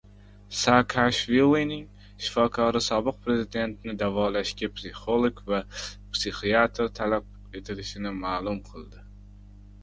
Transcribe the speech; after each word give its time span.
Saakashvilining 0.59 1.83
shifokori 2.27 2.81
sobiq 2.85 3.19
prezidentni 3.27 3.95
davolashga 4.03 4.69
psixolog 4.79 5.45
va 5.53 5.61
psixiatr 6.15 6.91
talab 7.03 7.61
etilishini 7.61 8.17
ma’lum 8.25 8.59
qildi 8.73 9.07